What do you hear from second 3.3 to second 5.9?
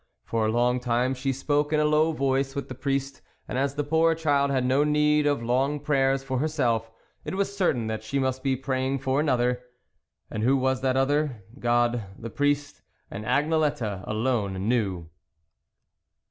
and as the poor child had no need of long